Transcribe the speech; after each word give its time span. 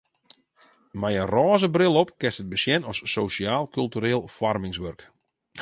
Mei 1.01 1.15
in 1.23 1.27
rôze 1.33 1.67
bril 1.75 1.95
op 2.01 2.09
kinst 2.19 2.41
it 2.41 2.51
besjen 2.53 2.87
as 2.91 2.97
sosjaal-kultureel 3.15 4.21
foarmingswurk. 4.35 5.01